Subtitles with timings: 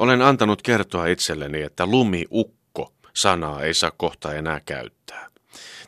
[0.00, 5.28] Olen antanut kertoa itselleni, että lumiukko sanaa ei saa kohta enää käyttää.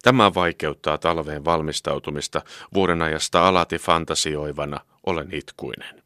[0.03, 2.43] Tämä vaikeuttaa talveen valmistautumista
[2.75, 6.03] vuoden ajasta alati fantasioivana olen itkuinen.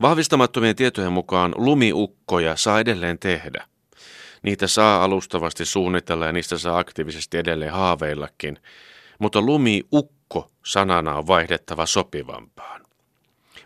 [0.00, 3.66] Vahvistamattomien tietojen mukaan lumiukkoja saa edelleen tehdä.
[4.42, 8.58] Niitä saa alustavasti suunnitella ja niistä saa aktiivisesti edelleen haaveillakin,
[9.18, 12.81] mutta lumiukko sanana on vaihdettava sopivampaan.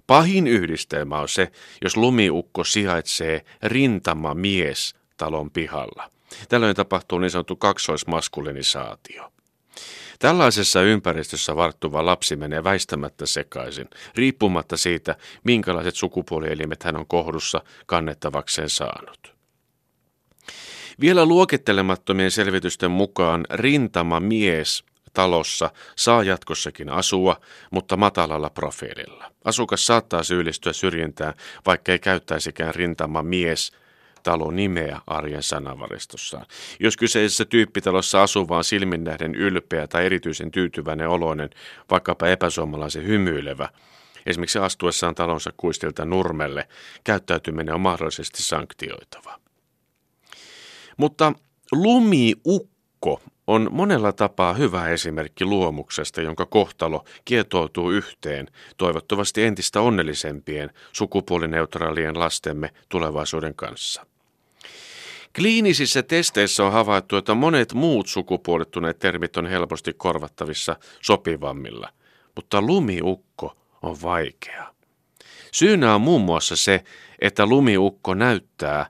[0.06, 1.52] Pahin yhdistelmä on se,
[1.84, 6.10] jos lumiukko sijaitsee rintama mies talon pihalla.
[6.48, 9.32] Tällöin tapahtuu niin sanottu kaksoismaskulinisaatio.
[10.18, 18.70] Tällaisessa ympäristössä varttuva lapsi menee väistämättä sekaisin, riippumatta siitä, minkälaiset sukupuolielimet hän on kohdussa kannettavakseen
[18.70, 19.36] saanut.
[21.00, 24.84] Vielä luokittelemattomien selvitysten mukaan rintama mies
[25.16, 29.32] talossa saa jatkossakin asua, mutta matalalla profiililla.
[29.44, 31.34] Asukas saattaa syyllistyä syrjintään,
[31.66, 33.72] vaikka ei käyttäisikään rintama mies
[34.22, 36.46] talon nimeä arjen sanavaristossaan.
[36.80, 41.50] Jos kyseisessä tyyppitalossa asuvaan silmin nähden ylpeä tai erityisen tyytyväinen oloinen,
[41.90, 43.68] vaikkapa epäsuomalaisen hymyilevä,
[44.26, 46.68] esimerkiksi astuessaan talonsa kuistilta nurmelle,
[47.04, 49.40] käyttäytyminen on mahdollisesti sanktioitava.
[50.96, 51.32] Mutta
[51.72, 62.18] lumiukko on monella tapaa hyvä esimerkki luomuksesta, jonka kohtalo kietoutuu yhteen toivottavasti entistä onnellisempien sukupuolineutraalien
[62.18, 64.06] lastemme tulevaisuuden kanssa.
[65.36, 71.88] Kliinisissä testeissä on havaittu, että monet muut sukupuolittuneet termit on helposti korvattavissa sopivammilla,
[72.36, 74.74] mutta lumiukko on vaikea.
[75.52, 76.84] Syynä on muun muassa se,
[77.20, 78.86] että lumiukko näyttää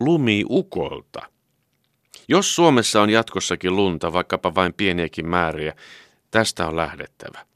[0.00, 1.22] lumiukolta.
[2.30, 5.74] Jos Suomessa on jatkossakin lunta, vaikkapa vain pieniäkin määriä,
[6.30, 7.46] tästä on lähdettävä.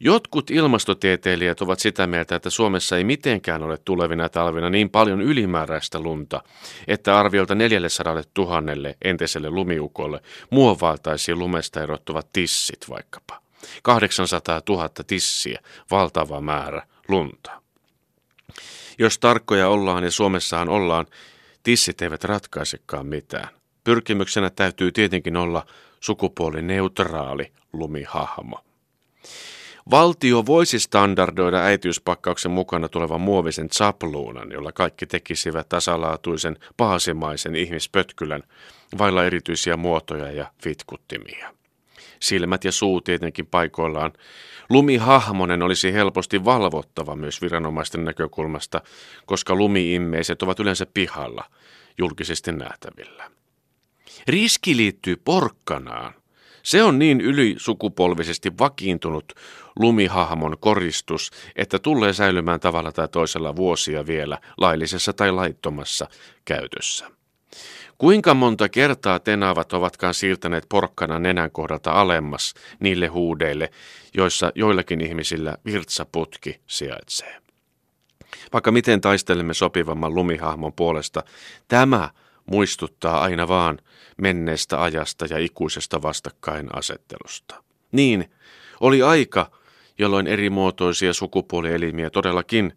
[0.00, 6.00] Jotkut ilmastotieteilijät ovat sitä mieltä, että Suomessa ei mitenkään ole tulevina talvina niin paljon ylimääräistä
[6.00, 6.42] lunta,
[6.88, 8.62] että arviolta 400 000
[9.04, 13.40] entiselle lumiukolle muovailtaisiin lumesta erottuvat tissit vaikkapa.
[13.82, 15.60] 800 000 tissiä,
[15.90, 17.50] valtava määrä lunta.
[18.98, 21.06] Jos tarkkoja ollaan ja Suomessahan ollaan,
[21.62, 23.63] tissit eivät ratkaisekaan mitään.
[23.84, 25.66] Pyrkimyksenä täytyy tietenkin olla
[26.00, 28.60] sukupuolineutraali lumihahmo.
[29.90, 38.42] Valtio voisi standardoida äitiyspakkauksen mukana tulevan muovisen sapluunan, jolla kaikki tekisivät tasalaatuisen paasimaisen ihmispötkylän,
[38.98, 41.54] vailla erityisiä muotoja ja vitkuttimia.
[42.20, 44.12] Silmät ja suu tietenkin paikoillaan.
[44.70, 48.80] Lumihahmonen olisi helposti valvottava myös viranomaisten näkökulmasta,
[49.26, 51.44] koska lumiimmeiset ovat yleensä pihalla,
[51.98, 53.30] julkisesti nähtävillä.
[54.28, 56.14] Riski liittyy porkkanaan.
[56.62, 59.32] Se on niin ylisukupolvisesti vakiintunut
[59.78, 66.08] lumihahmon koristus, että tulee säilymään tavalla tai toisella vuosia vielä laillisessa tai laittomassa
[66.44, 67.10] käytössä.
[67.98, 73.70] Kuinka monta kertaa tenaavat ovatkaan siirtäneet porkkana nenän kohdalta alemmas niille huudeille,
[74.14, 77.36] joissa joillakin ihmisillä virtsaputki sijaitsee.
[78.52, 81.22] Vaikka miten taistelemme sopivamman lumihahmon puolesta,
[81.68, 82.10] tämä
[82.46, 83.78] muistuttaa aina vaan
[84.16, 87.62] menneestä ajasta ja ikuisesta vastakkainasettelusta.
[87.92, 88.30] Niin,
[88.80, 89.50] oli aika,
[89.98, 92.76] jolloin eri muotoisia sukupuolielimiä todellakin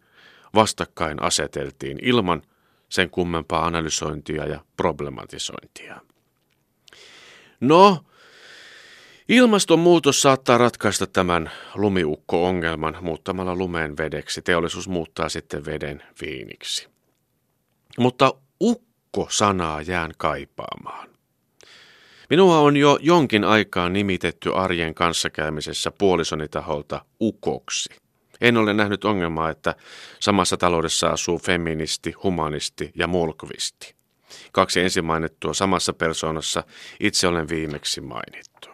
[0.55, 2.41] vastakkain aseteltiin ilman
[2.89, 6.01] sen kummempaa analysointia ja problematisointia.
[7.59, 8.03] No,
[9.29, 14.41] ilmastonmuutos saattaa ratkaista tämän lumiukko-ongelman muuttamalla lumeen vedeksi.
[14.41, 16.87] Teollisuus muuttaa sitten veden viiniksi.
[17.97, 18.33] Mutta
[19.17, 21.09] ukko-sanaa jään kaipaamaan.
[22.29, 27.89] Minua on jo jonkin aikaa nimitetty arjen kanssakäymisessä puolisoni taholta ukoksi.
[28.41, 29.75] En ole nähnyt ongelmaa, että
[30.19, 33.95] samassa taloudessa asuu feministi, humanisti ja mulkvisti.
[34.51, 36.63] Kaksi ensin mainittua samassa persoonassa
[36.99, 38.69] itse olen viimeksi mainittu.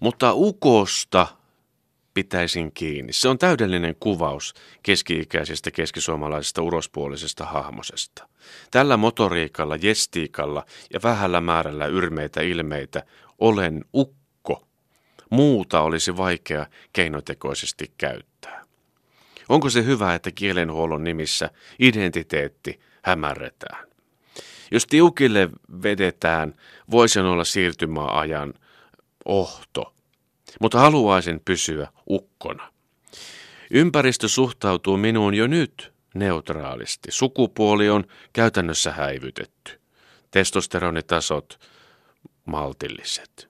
[0.00, 1.26] Mutta ukosta
[2.20, 3.12] pitäisin kiinni.
[3.12, 8.28] Se on täydellinen kuvaus keski-ikäisestä keskisuomalaisesta urospuolisesta hahmosesta.
[8.70, 13.02] Tällä motoriikalla, jestiikalla ja vähällä määrällä yrmeitä ilmeitä
[13.38, 14.66] olen ukko.
[15.30, 18.64] Muuta olisi vaikea keinotekoisesti käyttää.
[19.48, 23.88] Onko se hyvä, että kielenhuollon nimissä identiteetti hämärretään?
[24.70, 25.48] Jos tiukille
[25.82, 26.54] vedetään,
[26.90, 28.54] voisi olla siirtymäajan
[29.24, 29.94] ohto
[30.60, 32.72] mutta haluaisin pysyä ukkona.
[33.70, 37.10] Ympäristö suhtautuu minuun jo nyt neutraalisti.
[37.10, 39.80] Sukupuoli on käytännössä häivytetty.
[40.30, 41.60] Testosteronitasot
[42.44, 43.49] maltilliset.